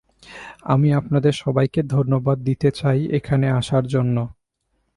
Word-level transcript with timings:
আমি 0.65 0.89
আপনাদের 0.93 1.33
সবাইকে 1.43 1.81
ধন্যবাদ 1.95 2.37
দিতে 2.47 2.69
চাই 2.71 2.99
এখানে 3.17 3.47
আসার 3.59 3.85
জন্য। 3.93 4.17